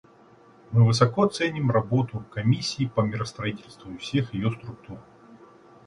Мы 0.71 0.83
высоко 0.83 1.27
ценим 1.27 1.69
работу 1.69 2.25
Комиссии 2.31 2.87
по 2.87 3.01
миростроительству 3.01 3.91
и 3.91 3.97
всех 3.97 4.33
ее 4.33 4.49
структур. 4.51 4.97